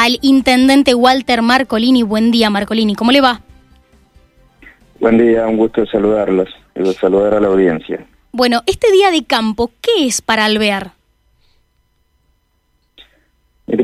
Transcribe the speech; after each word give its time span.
al 0.00 0.18
intendente 0.22 0.94
Walter 0.94 1.42
Marcolini. 1.42 2.02
Buen 2.02 2.30
día, 2.30 2.48
Marcolini. 2.48 2.94
¿Cómo 2.94 3.12
le 3.12 3.20
va? 3.20 3.42
Buen 4.98 5.18
día, 5.18 5.46
un 5.46 5.58
gusto 5.58 5.84
saludarlos 5.84 6.48
y 6.74 6.90
saludar 6.94 7.34
a 7.34 7.40
la 7.40 7.48
audiencia. 7.48 8.06
Bueno, 8.32 8.62
este 8.66 8.90
día 8.92 9.10
de 9.10 9.24
campo, 9.24 9.70
¿qué 9.82 10.06
es 10.06 10.22
para 10.22 10.46
Alvear? 10.46 10.92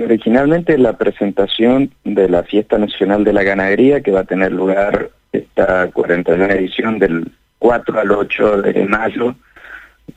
originalmente 0.05 0.77
la 0.79 0.95
presentación 0.95 1.93
de 2.03 2.29
la 2.29 2.43
Fiesta 2.43 2.77
Nacional 2.77 3.23
de 3.23 3.33
la 3.33 3.45
Ganadería 3.45 4.01
que 4.01 4.11
va 4.11 4.21
a 4.21 4.25
tener 4.25 4.51
lugar 4.53 5.11
esta 5.33 5.89
41 5.93 6.45
edición 6.47 6.99
del 6.99 7.31
4 7.61 8.01
al 8.01 8.11
8 8.11 8.63
de 8.63 8.85
mayo 8.85 9.37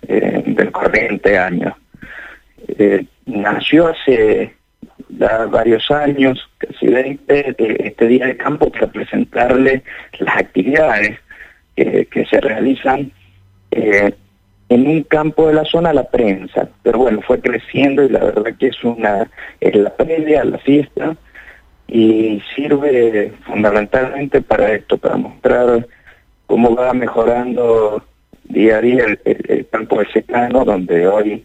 eh, 0.08 0.44
del 0.46 0.72
corriente 0.72 1.38
año. 1.38 1.78
Eh, 2.68 3.06
nació 3.26 3.90
hace 3.90 4.56
varios 5.10 5.90
años, 5.92 6.50
casi 6.58 6.88
20, 6.88 7.56
este 7.88 8.08
día 8.08 8.28
de 8.28 8.38
campo 8.38 8.72
para 8.72 8.88
presentarle 8.88 9.84
las 10.20 10.38
actividades 10.38 11.20
que 11.76 12.26
se 12.30 12.42
realizan 12.42 13.12
eh, 13.72 14.14
en 14.70 14.88
un 14.88 15.04
campo 15.04 15.48
de 15.48 15.54
la 15.54 15.66
zona 15.66 15.90
a 15.90 15.94
la 15.94 16.04
prensa, 16.04 16.70
pero 16.84 17.00
bueno, 17.00 17.22
fue 17.22 17.40
creciendo 17.40 18.04
y 18.04 18.10
la 18.10 18.20
verdad 18.20 18.56
que 18.60 18.68
es 18.68 18.84
una, 18.84 19.30
es 19.60 19.76
la 19.76 19.96
previa 19.96 20.44
la 20.44 20.60
fiesta 20.60 21.16
y 21.88 22.42
sirve 22.56 23.34
fundamentalmente 23.46 24.42
para 24.42 24.74
esto, 24.74 24.98
para 24.98 25.18
mostrar 25.18 25.88
cómo 26.46 26.76
va 26.76 26.94
mejorando 26.94 28.04
día 28.44 28.78
a 28.78 28.82
día 28.82 29.06
el, 29.26 29.68
campo 29.72 30.00
de 30.00 30.12
secano, 30.12 30.64
donde 30.64 31.08
hoy 31.08 31.44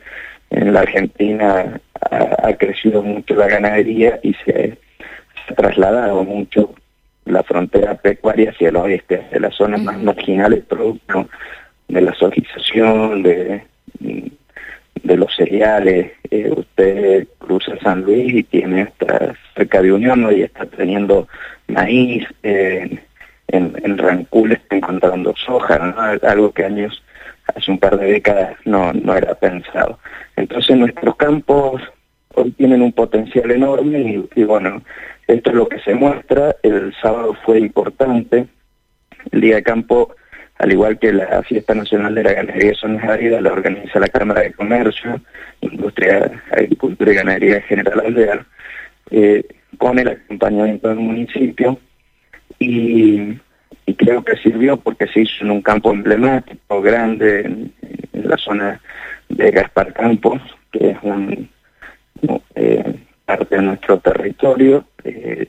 en 0.50 0.72
la 0.72 0.80
Argentina 0.80 1.80
ha, 2.10 2.52
crecido 2.54 3.02
mucho 3.02 3.34
la 3.34 3.48
ganadería 3.48 4.20
y 4.22 4.34
se, 4.44 4.78
ha 5.48 5.54
trasladado 5.54 6.24
mucho 6.24 6.74
la 7.24 7.42
frontera 7.42 7.94
pecuaria 7.94 8.50
hacia 8.50 8.68
el 8.68 8.76
oeste, 8.76 9.22
hacia 9.22 9.40
las 9.40 9.54
zonas 9.54 9.82
más 9.82 10.02
marginales, 10.02 10.64
producto 10.64 11.28
de 11.88 12.00
la 12.00 12.14
socialización, 12.14 13.22
de, 13.22 13.62
de 15.04 15.16
los 15.16 15.34
cereales. 15.34 16.12
Eh, 16.30 16.50
usted 16.54 17.28
cruza 17.38 17.78
San 17.82 18.02
Luis 18.02 18.34
y 18.34 18.42
tiene 18.42 18.82
esta 18.82 19.34
cerca 19.54 19.82
de 19.82 19.92
Unión 19.92 20.28
y 20.36 20.42
está 20.42 20.66
teniendo 20.66 21.28
maíz, 21.68 22.26
en, 22.42 23.00
en 23.48 23.98
Rancul 23.98 24.52
está 24.52 24.76
encontrando 24.76 25.34
soja, 25.36 25.94
algo 26.22 26.52
que 26.52 26.64
años, 26.64 27.02
hace 27.46 27.70
un 27.70 27.78
par 27.78 27.98
de 27.98 28.12
décadas 28.12 28.56
no, 28.64 28.92
no 28.92 29.16
era 29.16 29.34
pensado. 29.34 29.98
Entonces 30.36 30.76
nuestros 30.76 31.16
campos 31.16 31.82
hoy 32.34 32.50
tienen 32.52 32.82
un 32.82 32.92
potencial 32.92 33.50
enorme 33.50 34.24
y, 34.34 34.44
bueno, 34.44 34.82
esto 35.26 35.50
es 35.50 35.56
lo 35.56 35.68
que 35.68 35.78
se 35.80 35.94
muestra. 35.94 36.56
El 36.62 36.94
sábado 37.00 37.36
fue 37.44 37.58
importante. 37.60 38.46
El 39.30 39.40
día 39.40 39.56
de 39.56 39.62
campo 39.62 40.14
al 40.58 40.72
igual 40.72 40.98
que 40.98 41.12
la 41.12 41.42
Fiesta 41.42 41.74
Nacional 41.74 42.14
de 42.14 42.22
la 42.22 42.32
Ganadería 42.32 42.70
de 42.70 42.76
Zonas 42.76 43.04
Áridas, 43.04 43.42
la 43.42 43.52
organiza 43.52 43.98
la 43.98 44.08
Cámara 44.08 44.42
de 44.42 44.52
Comercio, 44.52 45.20
Industria, 45.60 46.42
Agricultura 46.52 47.12
y 47.12 47.14
Ganadería 47.16 47.60
General 47.62 48.00
Alvear, 48.00 48.46
eh, 49.10 49.44
con 49.78 49.98
el 49.98 50.08
acompañamiento 50.08 50.88
del 50.88 50.98
municipio, 50.98 51.78
y, 52.60 53.36
creo 53.96 54.24
que 54.24 54.36
sirvió 54.36 54.76
porque 54.76 55.06
se 55.06 55.20
hizo 55.20 55.44
en 55.44 55.50
un 55.50 55.62
campo 55.62 55.92
emblemático, 55.92 56.82
grande, 56.82 57.40
en, 57.40 57.72
la 58.12 58.36
zona 58.38 58.80
de 59.28 59.50
Gaspar 59.50 59.92
Campos, 59.92 60.40
que 60.72 60.90
es 60.90 60.98
un, 61.02 61.50
eh, 62.54 62.94
parte 63.24 63.56
de 63.56 63.62
nuestro 63.62 63.98
territorio, 63.98 64.84
eh, 65.04 65.48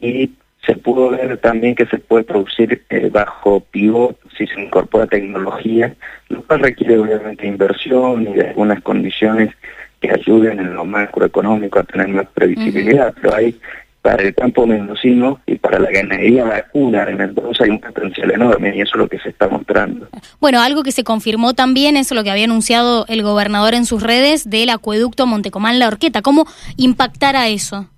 y 0.00 0.32
se 0.66 0.74
pudo 0.74 1.10
ver 1.10 1.38
también 1.38 1.74
que 1.74 1.86
se 1.86 1.98
puede 1.98 2.24
producir 2.24 2.82
eh, 2.90 3.08
bajo 3.10 3.60
pivot 3.60 4.18
si 4.36 4.46
se 4.46 4.60
incorpora 4.60 5.06
tecnología, 5.06 5.94
lo 6.28 6.42
cual 6.42 6.60
requiere 6.60 6.98
obviamente 6.98 7.46
inversión 7.46 8.22
y 8.22 8.34
de 8.34 8.48
algunas 8.48 8.82
condiciones 8.82 9.54
que 10.00 10.10
ayuden 10.10 10.60
en 10.60 10.74
lo 10.74 10.84
macroeconómico 10.84 11.78
a 11.78 11.84
tener 11.84 12.08
más 12.08 12.26
previsibilidad, 12.34 13.14
pero 13.20 13.34
hay 13.34 13.58
para 14.08 14.22
el 14.22 14.34
campo 14.34 14.66
mendocino 14.66 15.38
y 15.44 15.56
para 15.56 15.78
la 15.78 15.90
ganadería 15.90 16.42
vacuna 16.42 17.04
de 17.04 17.14
Mendoza 17.14 17.64
hay 17.64 17.70
un 17.70 17.78
potencial 17.78 18.30
enorme 18.30 18.74
y 18.74 18.80
eso 18.80 18.92
es 18.94 19.00
lo 19.00 19.06
que 19.06 19.18
se 19.18 19.28
está 19.28 19.48
mostrando. 19.48 20.08
Bueno, 20.40 20.62
algo 20.62 20.82
que 20.82 20.92
se 20.92 21.04
confirmó 21.04 21.52
también, 21.52 21.94
es 21.98 22.10
lo 22.10 22.24
que 22.24 22.30
había 22.30 22.44
anunciado 22.44 23.04
el 23.08 23.22
gobernador 23.22 23.74
en 23.74 23.84
sus 23.84 24.02
redes 24.02 24.48
del 24.48 24.70
acueducto 24.70 25.26
Montecomán-La 25.26 25.88
Orqueta. 25.88 26.22
¿Cómo 26.22 26.46
impactará 26.78 27.48
eso? 27.48 27.90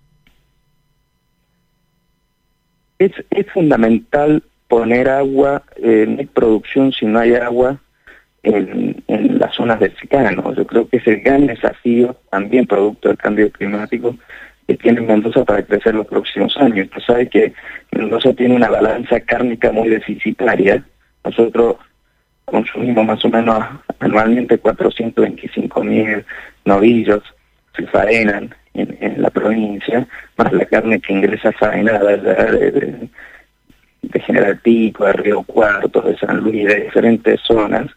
Es, 2.99 3.13
es 3.31 3.47
fundamental 3.53 4.43
poner 4.67 5.09
agua, 5.09 5.63
eh, 5.77 6.07
no 6.09 6.19
hay 6.19 6.27
producción 6.27 6.91
si 6.91 7.07
no 7.07 7.21
hay 7.21 7.35
agua 7.35 7.79
en, 8.43 9.01
en 9.07 9.39
las 9.39 9.55
zonas 9.55 9.79
del 9.79 9.97
secano. 9.97 10.53
Yo 10.57 10.67
creo 10.67 10.89
que 10.89 10.97
es 10.97 11.07
el 11.07 11.21
gran 11.21 11.47
desafío, 11.47 12.17
también 12.33 12.67
producto 12.67 13.07
del 13.07 13.17
cambio 13.17 13.49
climático, 13.53 14.17
que 14.71 14.77
tiene 14.77 15.01
Mendoza 15.01 15.45
para 15.45 15.65
crecer 15.65 15.97
los 15.97 16.07
próximos 16.07 16.57
años. 16.57 16.87
Usted 16.87 17.03
sabe 17.05 17.29
que 17.29 17.53
Mendoza 17.91 18.33
tiene 18.35 18.55
una 18.55 18.71
balanza 18.71 19.19
cárnica 19.19 19.73
muy 19.73 19.89
deficitaria. 19.89 20.85
Nosotros 21.25 21.75
consumimos 22.45 23.05
más 23.05 23.25
o 23.25 23.29
menos 23.31 23.65
anualmente 23.99 24.59
425 24.59 25.83
mil 25.83 26.25
novillos, 26.65 27.21
se 27.77 27.85
faenan 27.89 28.55
en, 28.75 29.21
la 29.21 29.31
provincia, 29.31 30.07
más 30.37 30.53
la 30.53 30.65
carne 30.67 31.01
que 31.01 31.15
ingresa 31.15 31.51
faenada 31.51 32.17
de, 32.17 32.71
de, 32.71 33.09
de 34.03 34.21
General 34.21 34.57
Pico, 34.59 35.05
de 35.05 35.13
Río 35.15 35.43
Cuarto, 35.43 36.01
de 36.01 36.17
San 36.17 36.37
Luis, 36.37 36.65
de 36.69 36.83
diferentes 36.83 37.41
zonas, 37.41 37.91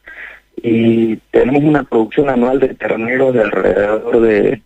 y 0.57 1.17
tenemos 1.29 1.63
una 1.63 1.83
producción 1.83 2.29
anual 2.29 2.59
de 2.59 2.73
terneros 2.73 3.31
de 3.35 3.41
alrededor 3.41 4.21
de, 4.21 4.61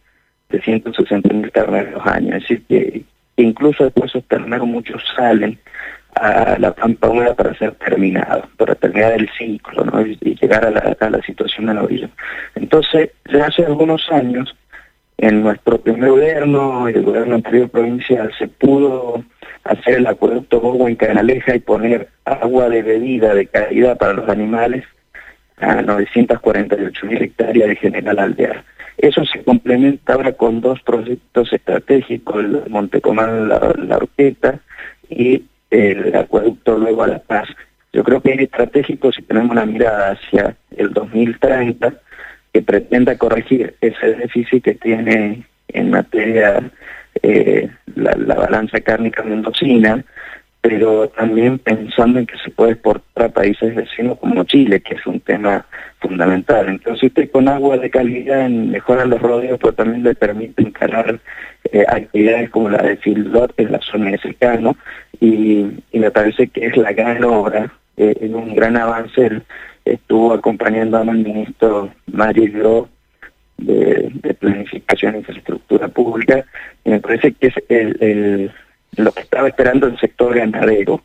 de 0.49 0.61
160 0.61 1.33
mil 1.33 1.51
terneros 1.51 2.05
años, 2.05 2.35
es 2.35 2.41
decir, 2.41 2.63
que, 2.67 3.03
incluso 3.37 3.83
después 3.83 4.11
esos 4.11 4.23
terneros 4.25 4.67
muchos 4.67 5.03
salen 5.15 5.59
a 6.15 6.57
la 6.57 6.73
pampa 6.73 7.09
húmeda 7.09 7.35
para 7.35 7.53
ser 7.55 7.73
terminados, 7.75 8.45
para 8.57 8.73
terminar 8.75 9.13
el 9.13 9.29
ciclo 9.37 9.85
¿no? 9.85 10.01
y, 10.01 10.17
llegar 10.41 10.65
a 10.65 10.71
la, 10.71 10.97
a 10.99 11.09
la 11.09 11.21
situación 11.21 11.67
de 11.67 11.73
la 11.75 11.83
orilla. 11.83 12.09
Entonces, 12.55 13.11
ya 13.31 13.45
hace 13.45 13.65
algunos 13.65 14.11
años, 14.11 14.55
en 15.17 15.41
nuestro 15.41 15.79
primer 15.79 16.09
gobierno, 16.09 16.87
el 16.87 17.03
gobierno 17.03 17.35
anterior 17.35 17.69
provincial, 17.69 18.31
se 18.37 18.47
pudo 18.47 19.23
hacer 19.63 19.95
el 19.95 20.07
acueducto 20.07 20.59
Bogo 20.59 20.87
en 20.87 20.95
Canaleja 20.95 21.55
y 21.55 21.59
poner 21.59 22.09
agua 22.25 22.69
de 22.69 22.81
bebida 22.83 23.33
de 23.33 23.47
calidad 23.47 23.97
para 23.97 24.13
los 24.13 24.29
animales 24.29 24.85
a 25.57 25.81
948 25.81 27.05
mil 27.05 27.21
hectáreas 27.21 27.69
de 27.69 27.75
General 27.75 28.19
Aldear. 28.19 28.63
Eso 28.97 29.23
se 29.25 29.43
complementa 29.43 30.13
ahora 30.13 30.33
con 30.33 30.61
dos 30.61 30.81
proyectos 30.81 31.53
estratégicos, 31.53 32.43
el 32.43 32.63
Montecomán 32.69 33.47
la, 33.47 33.73
la 33.77 33.97
Orqueta 33.97 34.59
y 35.09 35.43
el 35.69 36.15
acueducto 36.15 36.77
luego 36.77 37.03
a 37.03 37.07
La 37.07 37.19
Paz. 37.19 37.47
Yo 37.93 38.03
creo 38.03 38.21
que 38.21 38.33
es 38.33 38.39
estratégico 38.39 39.11
si 39.11 39.21
tenemos 39.21 39.51
una 39.51 39.65
mirada 39.65 40.11
hacia 40.11 40.55
el 40.75 40.91
2030 40.93 41.93
que 42.53 42.61
pretenda 42.61 43.17
corregir 43.17 43.75
ese 43.81 44.15
déficit 44.15 44.63
que 44.63 44.75
tiene 44.75 45.43
en 45.69 45.89
materia 45.89 46.71
eh, 47.23 47.69
la, 47.95 48.35
balanza 48.35 48.79
cárnica 48.81 49.23
mendocina, 49.23 50.03
pero 50.67 51.07
también 51.07 51.59
pensando 51.59 52.19
en 52.19 52.25
que 52.25 52.37
se 52.39 52.51
puede 52.51 52.73
exportar 52.73 53.27
a 53.27 53.29
países 53.29 53.73
vecinos 53.73 54.19
como 54.19 54.43
Chile, 54.43 54.81
que 54.81 54.95
es 54.95 55.07
un 55.07 55.21
tema 55.21 55.65
fundamental. 56.01 56.67
Entonces 56.67 57.03
usted 57.03 57.31
con 57.31 57.47
agua 57.47 57.77
de 57.77 57.89
calidad 57.89 58.49
mejora 58.49 59.05
los 59.05 59.21
rodeos, 59.21 59.57
pero 59.61 59.71
también 59.71 60.03
le 60.03 60.13
permite 60.13 60.61
encarar 60.61 61.21
eh, 61.71 61.85
actividades 61.87 62.49
como 62.49 62.69
la 62.69 62.83
de 62.83 62.97
Fildot 62.97 63.53
en 63.55 63.71
la 63.71 63.79
zona 63.79 64.11
de 64.11 64.17
secano, 64.17 64.75
y, 65.21 65.67
me 65.93 66.11
parece 66.11 66.47
que 66.47 66.65
es 66.65 66.75
la 66.75 66.91
gran 66.91 67.23
obra, 67.23 67.71
eh, 67.95 68.15
en 68.19 68.35
un 68.35 68.53
gran 68.53 68.75
avance 68.75 69.41
estuvo 69.85 70.33
acompañando 70.33 70.97
al 70.97 71.17
ministro 71.17 71.91
Mario 72.07 72.89
de, 73.57 74.11
de, 74.13 74.33
Planificación 74.33 75.15
e 75.15 75.19
Infraestructura 75.19 75.87
Pública, 75.87 76.43
y 76.83 76.89
me 76.89 76.99
parece 76.99 77.31
que 77.31 77.47
es 77.47 77.55
el, 77.69 78.51
lo 78.97 79.11
que 79.11 79.21
estaba 79.21 79.47
esperando 79.47 79.87
el 79.87 79.99
sector 79.99 80.35
ganadero. 80.35 81.01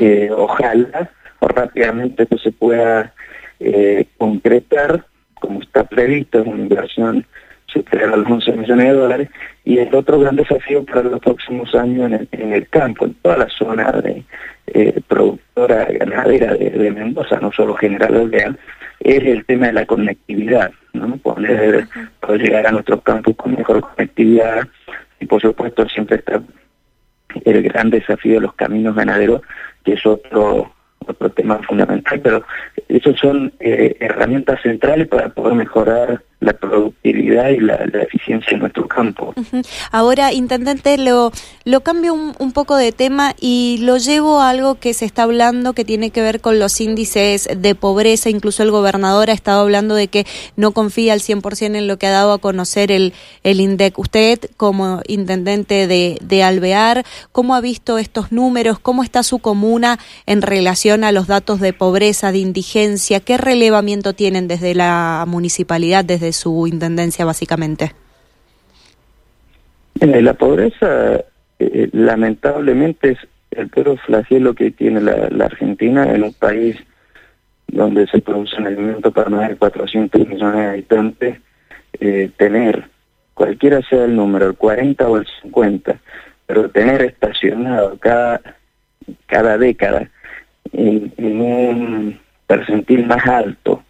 Eh, 0.00 0.28
ojalá 0.30 1.10
o 1.40 1.48
rápidamente 1.48 2.24
esto 2.24 2.36
se 2.38 2.52
pueda 2.52 3.14
eh, 3.58 4.04
concretar 4.18 5.04
como 5.42 5.60
está 5.60 5.82
previsto, 5.84 6.40
es 6.40 6.46
una 6.46 6.62
inversión 6.62 7.26
superior 7.66 8.12
a 8.12 8.16
los 8.16 8.30
11 8.30 8.52
millones 8.52 8.86
de 8.86 8.92
dólares, 8.92 9.28
y 9.64 9.78
el 9.78 9.92
otro 9.94 10.20
gran 10.20 10.36
desafío 10.36 10.84
para 10.84 11.02
los 11.02 11.20
próximos 11.20 11.74
años 11.74 12.06
en 12.06 12.14
el, 12.14 12.28
en 12.30 12.52
el 12.52 12.68
campo, 12.68 13.06
en 13.06 13.14
toda 13.14 13.38
la 13.38 13.48
zona 13.48 13.90
de 13.90 14.24
eh, 14.68 15.00
productora 15.08 15.86
ganadera 15.86 16.54
de, 16.54 16.90
Mendoza, 16.92 17.40
no 17.40 17.50
solo 17.50 17.74
General 17.74 18.14
Alvear, 18.14 18.56
es 19.00 19.24
el 19.24 19.44
tema 19.44 19.66
de 19.66 19.72
la 19.72 19.86
conectividad, 19.86 20.70
¿no? 20.92 21.16
Poder, 21.16 21.88
poder 22.20 22.42
llegar 22.42 22.66
a 22.68 22.72
nuestros 22.72 23.02
campos 23.02 23.34
con 23.36 23.56
mejor 23.56 23.80
conectividad, 23.80 24.68
y 25.18 25.26
por 25.26 25.40
supuesto 25.40 25.88
siempre 25.88 26.16
está 26.16 26.40
el 27.44 27.62
gran 27.62 27.90
desafío 27.90 28.34
de 28.34 28.40
los 28.40 28.54
caminos 28.54 28.94
ganaderos, 28.94 29.42
que 29.84 29.94
es 29.94 30.06
otro 30.06 30.72
otro 31.08 31.30
tema 31.30 31.58
fundamental, 31.66 32.20
pero 32.20 32.44
esos 32.88 33.18
son 33.18 33.52
eh, 33.60 33.96
herramientas 34.00 34.60
centrales 34.62 35.08
para 35.08 35.28
poder 35.30 35.54
mejorar 35.54 36.22
la 36.40 36.52
productividad 36.52 37.50
y 37.50 37.60
la, 37.60 37.74
eficiencia 38.02 38.54
en 38.54 38.60
nuestro 38.60 38.88
campo. 38.88 39.34
Ahora, 39.92 40.32
intendente, 40.32 40.98
lo, 40.98 41.30
lo 41.64 41.80
cambio 41.80 42.14
un, 42.14 42.52
poco 42.52 42.76
de 42.76 42.92
tema 42.92 43.34
y 43.40 43.78
lo 43.80 43.96
llevo 43.96 44.40
a 44.40 44.50
algo 44.50 44.74
que 44.74 44.94
se 44.94 45.04
está 45.04 45.22
hablando 45.22 45.72
que 45.72 45.84
tiene 45.84 46.10
que 46.10 46.20
ver 46.20 46.40
con 46.40 46.58
los 46.58 46.80
índices 46.80 47.48
de 47.56 47.74
pobreza. 47.74 48.30
Incluso 48.30 48.62
el 48.62 48.70
gobernador 48.70 49.30
ha 49.30 49.32
estado 49.32 49.62
hablando 49.62 49.94
de 49.94 50.08
que 50.08 50.26
no 50.56 50.72
confía 50.72 51.12
al 51.12 51.20
100% 51.20 51.76
en 51.76 51.86
lo 51.86 51.96
que 51.96 52.06
ha 52.06 52.10
dado 52.10 52.32
a 52.32 52.38
conocer 52.38 52.90
el, 52.90 53.12
el 53.42 53.60
INDEC. 53.60 53.98
Usted, 53.98 54.40
como 54.56 55.00
intendente 55.06 55.86
de, 55.86 56.18
de 56.20 56.42
Alvear, 56.42 57.04
¿cómo 57.30 57.54
ha 57.54 57.60
visto 57.60 57.98
estos 57.98 58.32
números? 58.32 58.78
¿Cómo 58.78 59.02
está 59.02 59.22
su 59.22 59.38
comuna 59.38 59.98
en 60.26 60.42
relación 60.42 61.04
a 61.04 61.12
los 61.12 61.26
datos 61.26 61.60
de 61.60 61.72
pobreza, 61.72 62.32
de 62.32 62.38
indigencia? 62.38 63.20
¿Qué 63.20 63.38
relevamiento 63.38 64.12
tienen 64.12 64.48
desde 64.48 64.74
la 64.74 65.24
municipalidad, 65.26 66.04
desde 66.04 66.32
su 66.32 66.66
intendencia 66.66 67.24
básicamente? 67.24 67.94
la 70.00 70.34
pobreza 70.34 71.24
eh, 71.72 71.88
lamentablemente 71.92 73.12
es 73.12 73.18
el 73.50 73.68
peor 73.68 73.98
flagelo 73.98 74.54
que 74.54 74.70
tiene 74.70 75.00
la, 75.00 75.44
Argentina 75.44 76.10
en 76.12 76.22
un 76.24 76.32
país 76.32 76.76
donde 77.68 78.06
se 78.06 78.20
produce 78.20 78.56
un 78.56 78.66
alimento 78.66 79.12
para 79.12 79.30
más 79.30 79.48
de 79.48 79.56
400 79.56 80.28
millones 80.28 80.60
de 80.60 80.66
habitantes, 80.66 81.40
eh, 82.00 82.30
tener, 82.36 82.88
cualquiera 83.34 83.80
sea 83.82 84.04
el 84.04 84.16
número, 84.16 84.46
el 84.46 84.54
40 84.54 85.08
o 85.08 85.16
el 85.18 85.26
50, 85.42 85.98
pero 86.46 86.70
tener 86.70 87.02
estacionado 87.02 87.98
cada, 87.98 88.40
cada 89.26 89.58
década 89.58 90.08
en 90.72 91.40
un 91.40 92.18
percentil 92.46 93.06
más 93.06 93.26
alto 93.26 93.81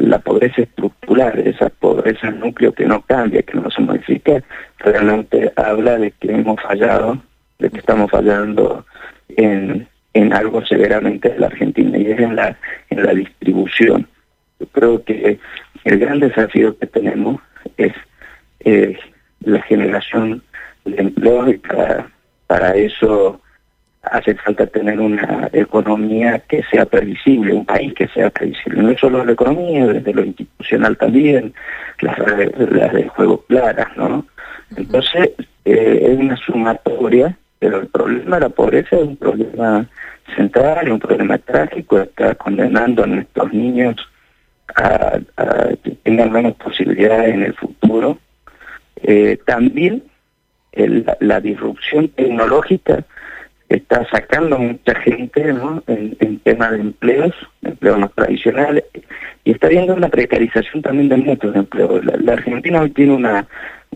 la 0.00 0.18
pobreza 0.18 0.62
estructural, 0.62 1.38
esa 1.40 1.68
pobreza 1.68 2.30
núcleo 2.30 2.72
que 2.72 2.86
no 2.86 3.02
cambia, 3.02 3.42
que 3.42 3.58
no 3.58 3.70
se 3.70 3.82
modifica, 3.82 4.42
realmente 4.78 5.52
habla 5.56 5.98
de 5.98 6.10
que 6.12 6.32
hemos 6.32 6.60
fallado, 6.60 7.18
de 7.58 7.70
que 7.70 7.78
estamos 7.78 8.10
fallando 8.10 8.84
en, 9.28 9.86
en 10.14 10.32
algo 10.32 10.64
severamente 10.64 11.32
en 11.32 11.40
la 11.40 11.46
Argentina 11.48 11.98
y 11.98 12.10
es 12.10 12.18
en 12.18 12.36
la, 12.36 12.56
en 12.88 13.04
la 13.04 13.12
distribución. 13.12 14.08
Yo 14.58 14.66
creo 14.66 15.04
que 15.04 15.38
el 15.84 15.98
gran 15.98 16.20
desafío 16.20 16.76
que 16.78 16.86
tenemos 16.86 17.40
es 17.76 17.92
eh, 18.60 18.98
la 19.40 19.62
generación 19.62 20.42
de 20.84 20.96
empleo 21.02 21.48
y 21.48 21.58
para, 21.58 22.10
para 22.46 22.74
eso 22.74 23.40
hace 24.02 24.34
falta 24.36 24.66
tener 24.66 24.98
una 24.98 25.50
economía 25.52 26.38
que 26.48 26.62
sea 26.70 26.86
previsible, 26.86 27.52
un 27.52 27.66
país 27.66 27.92
que 27.94 28.08
sea 28.08 28.30
previsible, 28.30 28.82
no 28.82 28.96
solo 28.96 29.24
la 29.24 29.32
economía, 29.32 29.86
desde 29.86 30.14
lo 30.14 30.24
institucional 30.24 30.96
también, 30.96 31.52
las 32.00 32.18
reglas 32.18 32.92
del 32.92 33.08
juego 33.08 33.44
claras, 33.46 33.88
¿no? 33.96 34.26
Entonces, 34.76 35.30
eh, 35.64 36.00
es 36.02 36.18
una 36.18 36.36
sumatoria, 36.36 37.36
pero 37.58 37.80
el 37.80 37.88
problema 37.88 38.36
de 38.36 38.42
la 38.42 38.48
pobreza 38.48 38.96
es 38.96 39.02
un 39.02 39.16
problema 39.16 39.86
central, 40.34 40.92
un 40.92 40.98
problema 40.98 41.36
trágico, 41.38 42.00
está 42.00 42.34
condenando 42.36 43.04
a 43.04 43.06
nuestros 43.06 43.52
niños 43.52 43.96
a, 44.76 45.18
que 45.82 45.90
tengan 46.02 46.32
menos 46.32 46.54
posibilidades 46.54 47.34
en 47.34 47.42
el 47.42 47.54
futuro. 47.54 48.18
Eh, 49.02 49.38
también 49.44 50.04
la 51.20 51.40
disrupción 51.40 52.08
tecnológica 52.10 53.04
está 53.70 54.04
sacando 54.10 54.58
mucha 54.58 54.94
gente 54.96 55.48
en, 55.48 56.16
en 56.18 56.38
temas 56.40 56.72
de 56.72 56.80
empleos, 56.80 57.32
empleos 57.62 57.98
más 58.00 58.12
tradicionales, 58.14 58.84
y 59.44 59.52
está 59.52 59.68
viendo 59.68 59.94
una 59.94 60.08
precarización 60.08 60.82
también 60.82 61.08
de 61.08 61.16
muchos 61.16 61.54
empleos. 61.54 62.04
La, 62.04 62.32
Argentina 62.32 62.82
hoy 62.82 62.90
tiene 62.90 63.14
una, 63.14 63.46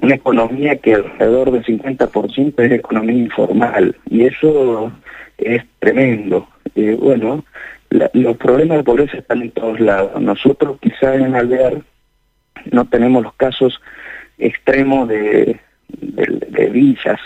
una 0.00 0.15
economía 0.15 0.76
que 0.76 0.94
alrededor 0.94 1.50
del 1.50 1.65
50% 1.65 2.55
es 2.56 2.73
economía 2.73 3.17
informal, 3.17 3.97
y 4.09 4.25
eso 4.26 4.93
es 5.38 5.65
tremendo. 5.81 6.49
Eh, 6.76 6.97
bueno, 6.99 7.44
los 7.91 8.37
problemas 8.37 8.79
de 8.79 8.85
pobreza 8.85 9.19
están 9.19 9.43
en 9.43 9.50
todos 9.50 9.81
lados. 9.81 10.21
Nosotros 10.21 10.79
quizás 10.81 11.17
en 11.17 11.35
Alvear 11.35 11.82
no 12.71 12.85
tenemos 12.85 13.25
los 13.25 13.35
casos 13.35 13.81
extremos 14.38 15.09
de, 15.09 15.59
de 15.88 16.67
villas, 16.71 17.21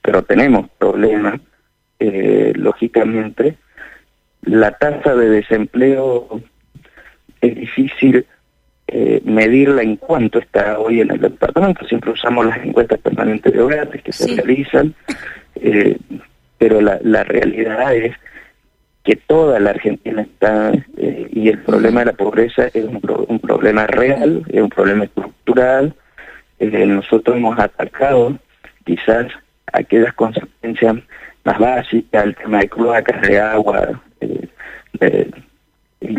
pero 0.00 0.22
tenemos 0.22 0.68
problemas 0.78 1.40
eh, 2.04 2.52
lógicamente, 2.56 3.54
la 4.42 4.72
tasa 4.72 5.14
de 5.14 5.30
desempleo 5.30 6.40
es 7.40 7.54
difícil 7.54 8.26
eh, 8.88 9.22
medirla 9.24 9.82
en 9.82 9.94
cuanto 9.94 10.40
está 10.40 10.80
hoy 10.80 11.00
en 11.00 11.12
el 11.12 11.20
departamento. 11.20 11.86
Siempre 11.86 12.10
usamos 12.10 12.46
las 12.46 12.58
encuestas 12.58 12.98
permanentes 12.98 13.52
de 13.52 13.60
hogares 13.60 14.02
que 14.02 14.12
se 14.12 14.34
realizan, 14.34 14.94
eh, 15.54 15.96
pero 16.58 16.80
la, 16.80 16.98
la 17.04 17.22
realidad 17.22 17.94
es 17.94 18.16
que 19.04 19.14
toda 19.14 19.60
la 19.60 19.70
Argentina 19.70 20.22
está, 20.22 20.72
y 20.96 21.48
el 21.48 21.58
problema 21.58 22.00
de 22.00 22.06
la 22.06 22.12
pobreza 22.14 22.66
es 22.66 22.84
un, 22.84 23.00
un 23.28 23.38
problema 23.38 23.86
real, 23.86 24.44
es 24.48 24.60
un 24.60 24.68
problema 24.68 25.04
estructural. 25.04 25.94
nosotros 26.58 27.36
hemos 27.36 27.58
atacado 27.60 28.38
quizás 28.84 29.26
aquellas 29.72 30.12
consecuencias 30.14 30.96
más 31.44 31.58
básica, 31.58 32.22
el 32.22 32.34
tema 32.36 32.60
de 32.60 32.68
cloacas, 32.68 33.22
de 33.22 33.40
agua, 33.40 34.02
eh, 34.20 35.30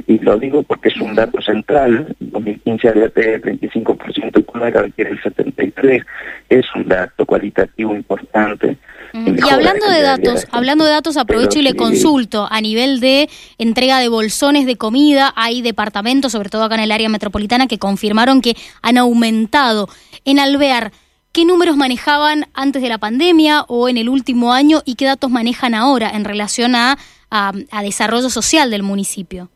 y, 0.07 0.19
lo 0.19 0.37
digo 0.37 0.63
porque 0.63 0.89
es 0.89 0.97
un 0.97 1.13
dato 1.13 1.41
central, 1.41 2.15
2015 2.19 2.87
había 2.87 3.03
el 3.05 3.13
35% 3.13 4.31
de 4.31 4.45
cloacas, 4.45 4.81
requiere 4.83 5.11
el 5.11 5.21
73%, 5.21 6.05
es 6.49 6.65
un 6.75 6.87
dato 6.87 7.25
cualitativo 7.25 7.95
importante. 7.95 8.77
Y 9.13 9.49
hablando 9.49 9.87
de 9.89 10.01
datos, 10.01 10.47
hablando 10.51 10.85
de 10.85 10.91
datos, 10.91 11.17
aprovecho 11.17 11.59
y 11.59 11.61
le 11.61 11.75
consulto 11.75 12.47
a 12.49 12.61
nivel 12.61 12.99
de 12.99 13.29
entrega 13.59 13.99
de 13.99 14.07
bolsones 14.07 14.65
de 14.65 14.75
comida, 14.75 15.31
hay 15.35 15.61
departamentos, 15.61 16.31
sobre 16.31 16.49
todo 16.49 16.63
acá 16.63 16.75
en 16.75 16.81
el 16.81 16.91
área 16.91 17.09
metropolitana, 17.09 17.67
que 17.67 17.77
confirmaron 17.77 18.41
que 18.41 18.55
han 18.81 18.97
aumentado. 18.97 19.87
En 20.25 20.39
Alvear, 20.39 20.91
¿Qué 21.33 21.45
números 21.45 21.75
manejaban 21.75 22.45
antes 22.53 22.83
de 22.83 22.89
la 22.89 22.99
pandemia 22.99 23.63
o 23.67 23.89
en 23.89 23.97
el 23.97 24.07
último 24.07 24.53
año 24.53 24.83
y 24.85 24.93
qué 24.93 25.05
datos 25.05 25.31
manejan 25.31 25.73
ahora 25.73 26.11
en 26.11 26.25
relación 26.25 26.75
a, 26.75 26.95
a, 27.31 27.81
desarrollo 27.81 28.29
social 28.29 28.69
del 28.69 28.83
municipio? 28.83 29.49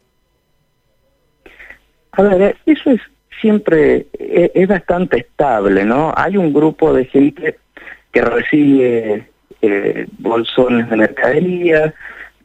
A 2.14 2.24
ver, 2.24 2.58
eso 2.66 2.90
es 2.90 3.02
siempre, 3.40 4.08
e, 4.18 4.52
es, 4.56 4.68
bastante 4.68 5.20
estable, 5.20 5.86
¿no? 5.86 6.12
Hay 6.18 6.36
un 6.36 6.52
grupo 6.52 6.92
de 6.94 7.06
gente 7.06 7.60
que 8.12 8.22
recibe 8.22 9.30
eh, 9.62 10.08
bolsones 10.18 10.90
de 10.90 10.98
mercadería, 10.98 11.94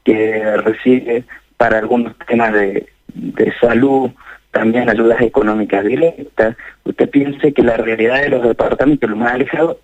que 0.04 0.56
recibe 0.58 1.24
para 1.56 1.78
algunos 1.78 2.14
temas 2.26 2.52
de, 2.52 2.86
de 3.14 3.52
salud 3.62 4.10
también 4.52 4.88
ayudas 4.88 5.20
económicas 5.20 5.84
directas. 5.84 6.56
Usted 6.84 7.10
piense 7.10 7.52
que 7.52 7.62
la 7.62 7.76
realidad 7.76 8.22
de 8.22 8.28
los 8.28 8.42
departamentos, 8.44 9.10
lo 9.10 9.16
más 9.16 9.32
alejado, 9.32 9.80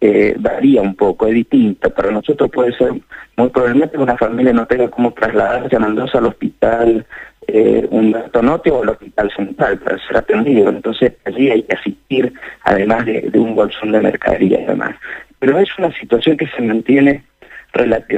eh, 0.00 0.34
varía 0.38 0.80
un 0.80 0.94
poco, 0.94 1.26
es 1.26 1.34
distinta. 1.34 1.90
Para 1.90 2.10
nosotros 2.10 2.50
puede 2.50 2.72
ser 2.76 2.92
muy 3.36 3.48
probablemente 3.48 3.96
que 3.96 4.02
una 4.02 4.16
familia 4.16 4.52
no 4.52 4.66
tenga 4.66 4.88
cómo 4.88 5.12
trasladarse 5.12 5.76
a 5.76 5.80
Mendoza 5.80 6.18
al 6.18 6.26
hospital 6.26 7.06
eh, 7.46 7.86
un 7.90 8.14
Tonote 8.32 8.70
o 8.70 8.82
al 8.82 8.90
hospital 8.90 9.30
central 9.34 9.78
para 9.78 9.98
ser 10.06 10.16
atendido. 10.18 10.68
Entonces 10.70 11.14
allí 11.24 11.50
hay 11.50 11.62
que 11.62 11.74
asistir, 11.74 12.32
además 12.64 13.06
de, 13.06 13.22
de 13.22 13.38
un 13.38 13.54
bolsón 13.54 13.92
de 13.92 14.00
mercadería 14.00 14.60
y 14.60 14.66
demás. 14.66 14.94
Pero 15.38 15.58
es 15.58 15.68
una 15.78 15.92
situación 15.92 16.36
que 16.36 16.46
se 16.46 16.62
mantiene 16.62 17.24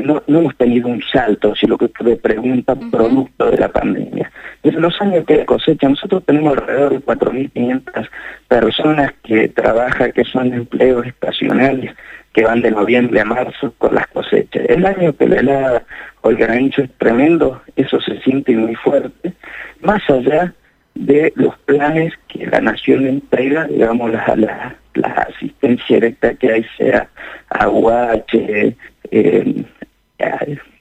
no, 0.05 0.23
no 0.27 0.39
hemos 0.39 0.57
tenido 0.57 0.89
un 0.89 1.03
salto, 1.03 1.55
si 1.55 1.67
lo 1.67 1.79
que 1.79 1.87
usted 1.87 2.21
pregunta, 2.21 2.75
producto 2.75 3.51
de 3.51 3.59
la 3.59 3.69
pandemia. 3.69 4.31
Desde 4.63 4.81
los 4.81 5.01
años 5.01 5.25
que 5.27 5.45
cosecha, 5.45 5.89
nosotros 5.89 6.25
tenemos 6.25 6.57
alrededor 6.57 6.93
de 6.93 7.01
4.500 7.01 8.09
personas 8.49 9.13
que 9.23 9.49
trabajan, 9.49 10.13
que 10.13 10.25
son 10.25 10.53
empleos 10.53 11.07
estacionales, 11.07 11.95
que 12.33 12.45
van 12.45 12.63
de 12.63 12.71
noviembre 12.71 13.21
a 13.21 13.25
marzo 13.25 13.75
con 13.79 13.95
las 13.95 14.07
cosechas. 14.09 14.65
El 14.69 14.87
año 14.87 15.15
que 15.15 15.27
le 15.27 15.43
da 15.43 15.83
el 16.25 16.37
granizo 16.37 16.83
es 16.83 16.91
tremendo, 16.99 17.61
eso 17.77 18.01
se 18.01 18.21
siente 18.21 18.57
muy 18.57 18.75
fuerte, 18.75 19.33
más 19.81 20.09
allá 20.09 20.55
de 20.95 21.33
los 21.37 21.57
planes 21.61 22.13
que 22.29 22.47
la 22.47 22.61
nación 22.61 23.07
entrega, 23.07 23.67
digamos, 23.67 24.13
la, 24.13 24.35
la, 24.37 24.77
la 24.95 25.09
asistencia 25.09 25.97
directa 25.97 26.35
que 26.35 26.53
hay, 26.53 26.67
sea 26.77 27.09
aguache, 27.49 28.77
eh, 29.13 29.65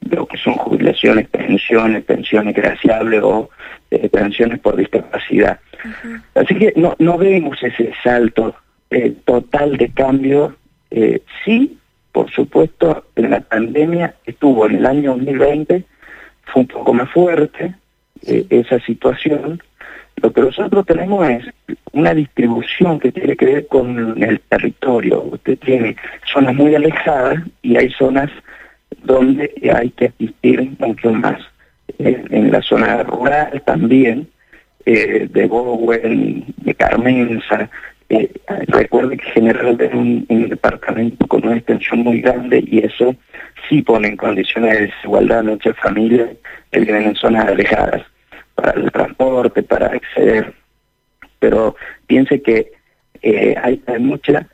lo 0.09 0.25
que 0.25 0.37
son 0.37 0.53
jubilaciones, 0.53 1.27
pensiones, 1.29 2.03
pensiones 2.03 2.55
graciables 2.55 3.21
o 3.23 3.49
eh, 3.89 4.09
pensiones 4.09 4.59
por 4.59 4.75
discapacidad. 4.75 5.59
Así 6.35 6.55
que 6.55 6.73
no, 6.75 6.95
no 6.99 7.17
vemos 7.17 7.61
ese 7.61 7.91
salto 8.03 8.55
eh, 8.89 9.13
total 9.25 9.77
de 9.77 9.89
cambio 9.89 10.55
Eh, 10.93 11.21
sí, 11.45 11.77
por 12.11 12.29
supuesto, 12.31 13.05
en 13.15 13.29
la 13.29 13.39
pandemia 13.39 14.15
estuvo 14.25 14.65
en 14.65 14.75
el 14.75 14.85
año 14.85 15.11
2020, 15.15 15.85
fue 16.43 16.61
un 16.63 16.67
poco 16.67 16.93
más 16.93 17.09
fuerte 17.09 17.75
eh, 18.27 18.45
esa 18.49 18.77
situación. 18.81 19.61
Lo 20.21 20.31
que 20.31 20.41
nosotros 20.41 20.85
tenemos 20.85 21.27
es 21.29 21.45
una 21.93 22.13
distribución 22.13 22.99
que 22.99 23.11
tiene 23.11 23.35
que 23.35 23.45
ver 23.45 23.67
con 23.67 24.21
el 24.21 24.39
territorio. 24.41 25.23
Usted 25.23 25.57
tiene 25.59 25.95
zonas 26.31 26.55
muy 26.55 26.75
alejadas 26.75 27.39
y 27.61 27.77
hay 27.77 27.89
zonas 27.91 28.29
donde 29.03 29.51
hay 29.73 29.89
que 29.91 30.05
asistir 30.05 30.71
mucho 30.79 31.11
más. 31.11 31.41
en 31.97 32.51
la 32.51 32.61
zona 32.61 33.03
rural 33.03 33.61
también, 33.65 34.27
eh, 34.85 35.27
de 35.29 35.45
Bowen, 35.45 36.45
de 36.57 36.73
Carmenza, 36.73 37.69
eh, 38.09 38.31
recuerde 38.67 39.17
que 39.17 39.29
generalmente 39.31 39.85
es 39.85 39.93
un, 39.93 40.25
departamento 40.49 41.27
con 41.27 41.45
una 41.45 41.57
extensión 41.57 41.99
muy 41.99 42.21
grande 42.21 42.63
y 42.65 42.79
eso 42.79 43.15
sí 43.67 43.81
pone 43.81 44.09
en 44.09 44.17
condiciones 44.17 44.73
de 44.73 44.87
desigualdad 44.87 45.39
a 45.39 45.43
muchas 45.43 45.77
familias 45.77 46.29
que 46.71 46.79
viven 46.79 47.03
en 47.03 47.15
zonas 47.15 47.47
alejadas 47.47 48.03
para 48.61 48.79
el 48.79 48.91
transporte, 48.91 49.63
para 49.63 49.87
acceder. 49.87 50.53
Pero 51.39 51.75
piense 52.05 52.41
que 52.41 52.71
eh, 53.21 53.55
hay, 53.61 53.81
hay 53.87 53.99
mucha 53.99 54.47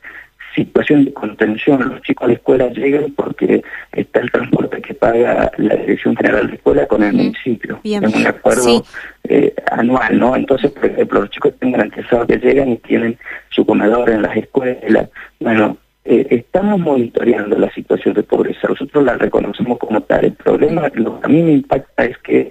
situación 0.54 1.04
de 1.04 1.12
contención. 1.12 1.88
Los 1.88 2.02
chicos 2.02 2.24
a 2.24 2.28
la 2.28 2.34
escuela 2.34 2.68
llegan 2.68 3.12
porque 3.14 3.62
está 3.92 4.20
el 4.20 4.30
transporte 4.30 4.80
que 4.80 4.94
paga 4.94 5.52
la 5.56 5.76
Dirección 5.76 6.16
General 6.16 6.46
de 6.48 6.54
Escuela 6.54 6.86
con 6.86 7.02
el 7.02 7.12
municipio. 7.12 7.80
Bien. 7.84 8.04
Es 8.04 8.14
un 8.14 8.26
acuerdo 8.26 8.84
eh, 9.24 9.54
anual, 9.70 10.18
¿no? 10.18 10.36
Entonces, 10.36 10.70
por 10.72 10.86
ejemplo, 10.86 11.20
los 11.20 11.30
chicos 11.30 11.52
están 11.52 11.72
garantizados 11.72 12.26
que 12.26 12.38
llegan 12.38 12.70
y 12.70 12.76
tienen 12.78 13.18
su 13.50 13.64
comedor 13.64 14.10
en 14.10 14.22
las 14.22 14.36
escuelas. 14.36 15.08
Bueno, 15.38 15.76
eh, 16.04 16.26
estamos 16.30 16.80
monitoreando 16.80 17.58
la 17.58 17.70
situación 17.72 18.14
de 18.14 18.22
pobreza. 18.22 18.68
Nosotros 18.68 19.04
la 19.04 19.14
reconocemos 19.16 19.78
como 19.78 20.00
tal. 20.00 20.24
El 20.24 20.32
problema, 20.32 20.90
lo 20.94 21.20
que 21.20 21.26
a 21.26 21.28
mí 21.28 21.42
me 21.42 21.52
impacta 21.52 22.04
es 22.04 22.18
que 22.18 22.50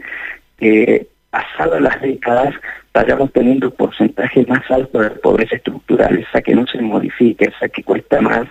eh, 0.60 1.08
pasadas 1.30 1.82
las 1.82 2.02
décadas 2.02 2.54
vayamos 2.94 3.32
teniendo 3.32 3.68
un 3.68 3.74
porcentaje 3.74 4.46
más 4.48 4.70
alto 4.72 5.00
de 5.00 5.12
pobreza 5.12 5.56
estructural, 5.56 6.18
esa 6.18 6.42
que 6.42 6.56
no 6.56 6.66
se 6.66 6.82
modifique, 6.82 7.46
esa 7.46 7.70
que 7.70 7.84
cuesta 7.84 8.20
más 8.22 8.48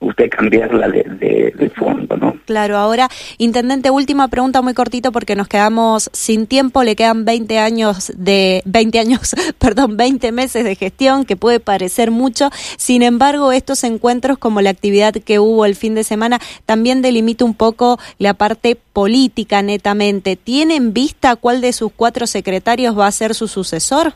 usted 0.00 0.30
cambiarla 0.30 0.88
de, 0.88 1.72
fondo, 1.76 2.16
¿no? 2.16 2.36
Claro, 2.46 2.76
ahora, 2.76 3.08
Intendente, 3.38 3.90
última 3.90 4.28
pregunta 4.28 4.62
muy 4.62 4.74
cortito 4.74 5.12
porque 5.12 5.36
nos 5.36 5.46
quedamos 5.46 6.10
sin 6.12 6.46
tiempo, 6.46 6.82
le 6.82 6.96
quedan 6.96 7.24
20 7.24 7.58
años 7.58 8.12
de, 8.16 8.62
20 8.64 8.98
años, 8.98 9.36
perdón, 9.58 9.96
20 9.96 10.32
meses 10.32 10.64
de 10.64 10.74
gestión, 10.74 11.24
que 11.24 11.36
puede 11.36 11.60
parecer 11.60 12.10
mucho, 12.10 12.50
sin 12.76 13.02
embargo, 13.02 13.52
estos 13.52 13.84
encuentros 13.84 14.38
como 14.38 14.62
la 14.62 14.70
actividad 14.70 15.12
que 15.12 15.38
hubo 15.38 15.64
el 15.66 15.76
fin 15.76 15.94
de 15.94 16.02
semana 16.02 16.40
también 16.64 17.02
delimita 17.02 17.44
un 17.44 17.54
poco 17.54 17.98
la 18.18 18.34
parte 18.34 18.76
política 18.92 19.62
netamente. 19.62 20.36
¿Tiene 20.36 20.76
en 20.76 20.92
vista 20.92 21.36
cuál 21.36 21.60
de 21.60 21.72
sus 21.72 21.92
cuatro 21.92 22.26
secretarios 22.26 22.98
va 22.98 23.06
a 23.06 23.12
ser 23.12 23.34
su 23.34 23.48
sucesor? 23.48 24.14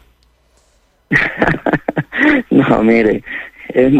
no, 2.50 2.82
mire, 2.82 3.22
es, 3.74 3.92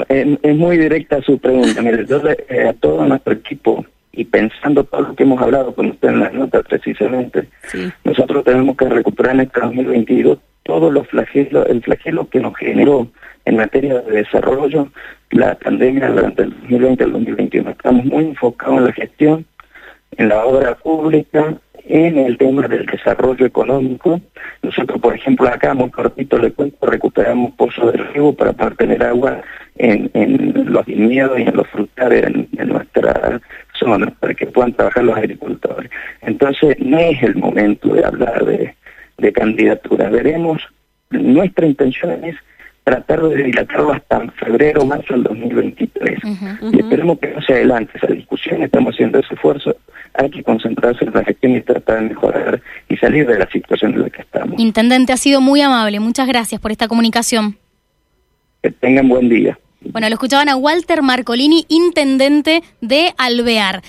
es, 0.42 0.56
muy 0.56 0.78
directa 0.78 1.20
su 1.22 1.38
pregunta. 1.38 1.82
Mire, 1.82 2.06
yo 2.06 2.22
eh, 2.48 2.68
a 2.68 2.72
todo 2.74 3.04
nuestro 3.04 3.34
equipo 3.34 3.84
y 4.12 4.24
pensando 4.24 4.84
todo 4.84 5.00
lo 5.02 5.14
que 5.16 5.24
hemos 5.24 5.42
hablado 5.42 5.74
con 5.74 5.90
usted 5.90 6.08
en 6.08 6.20
las 6.20 6.32
notas 6.32 6.62
precisamente, 6.68 7.48
nosotros 8.04 8.44
tenemos 8.44 8.76
que 8.76 8.88
recuperar 8.88 9.34
en 9.34 9.40
este 9.40 9.60
2022 9.60 10.38
todos 10.62 10.92
los 10.92 11.08
flagelos, 11.08 11.66
el 11.68 11.82
flagelo 11.82 12.28
que 12.28 12.40
nos 12.40 12.56
generó 12.56 13.08
en 13.44 13.56
materia 13.56 14.00
de 14.00 14.18
desarrollo 14.18 14.88
la 15.30 15.56
pandemia 15.56 16.08
durante 16.08 16.42
el 16.42 16.50
2020 16.50 17.02
y 17.02 17.06
el 17.06 17.12
2021. 17.12 17.70
Estamos 17.70 18.04
muy 18.04 18.24
enfocados 18.24 18.78
en 18.78 18.84
la 18.84 18.92
gestión, 18.92 19.46
en 20.16 20.28
la 20.28 20.46
obra 20.46 20.76
pública, 20.76 21.58
en 21.86 22.18
el 22.18 22.38
tema 22.38 22.66
del 22.66 22.86
desarrollo 22.86 23.44
económico. 23.46 24.20
Nosotros, 24.62 25.00
por 25.00 25.14
ejemplo, 25.14 25.48
acá, 25.48 25.74
muy 25.74 25.90
cortito 25.90 26.38
le 26.38 26.52
cuento, 26.52 26.86
recuperamos 26.86 27.52
pozos 27.52 27.92
de 27.92 27.98
riego 27.98 28.34
para 28.34 28.52
poder 28.52 28.76
tener 28.76 29.02
agua 29.02 29.42
en, 29.76 30.10
en 30.14 30.72
los 30.72 30.86
viñedos 30.86 31.38
y 31.38 31.42
en 31.42 31.56
los 31.56 31.66
frutales 31.68 32.24
en, 32.24 32.68
nuestra 32.68 33.40
zona, 33.78 34.06
para 34.18 34.34
que 34.34 34.46
puedan 34.46 34.72
trabajar 34.72 35.04
los 35.04 35.16
agricultores. 35.16 35.90
Entonces, 36.22 36.76
no 36.80 36.98
es 36.98 37.22
el 37.22 37.36
momento 37.36 37.92
de 37.92 38.04
hablar 38.04 38.44
de, 38.44 38.74
de 39.18 39.32
candidatura. 39.32 40.08
Veremos, 40.08 40.62
nuestra 41.10 41.66
intención 41.66 42.24
es 42.24 42.36
tratar 42.84 43.22
de 43.22 43.42
dilatarlo 43.42 43.92
hasta 43.92 44.20
febrero 44.32 44.84
marzo 44.84 45.14
del 45.14 45.24
2023. 45.24 46.18
Y 46.72 46.80
esperemos 46.80 47.18
que 47.18 47.28
no 47.28 47.42
se 47.42 47.54
adelante 47.54 47.92
esa 47.94 48.08
discusión, 48.08 48.62
estamos 48.62 48.94
haciendo 48.94 49.18
ese 49.18 49.34
esfuerzo, 49.34 49.74
hay 50.12 50.30
que 50.30 50.44
concentrarse 50.44 51.04
en 51.04 51.12
la 51.12 51.24
gestión 51.24 51.56
y 51.56 51.62
tratar 51.62 52.00
de 52.00 52.08
mejorar 52.10 52.62
y 52.88 52.96
salir 52.96 53.26
de 53.26 53.38
la 53.38 53.50
situación 53.50 53.94
en 53.94 54.02
la 54.02 54.10
que 54.10 54.22
estamos. 54.22 54.60
Intendente, 54.60 55.12
ha 55.12 55.16
sido 55.16 55.40
muy 55.40 55.62
amable, 55.62 55.98
muchas 55.98 56.28
gracias 56.28 56.60
por 56.60 56.70
esta 56.70 56.86
comunicación. 56.86 57.56
Que 58.62 58.70
tengan 58.70 59.08
buen 59.08 59.28
día. 59.28 59.58
Bueno, 59.80 60.08
lo 60.08 60.14
escuchaban 60.14 60.48
a 60.48 60.56
Walter 60.56 61.02
Marcolini, 61.02 61.64
intendente 61.68 62.62
de 62.80 63.12
Alvear. 63.18 63.82